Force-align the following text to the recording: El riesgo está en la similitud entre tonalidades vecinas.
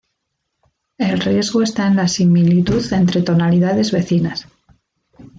El 0.97 1.19
riesgo 1.19 1.61
está 1.61 1.85
en 1.85 1.95
la 1.95 2.07
similitud 2.07 2.83
entre 2.91 3.21
tonalidades 3.21 3.91
vecinas. 3.91 4.47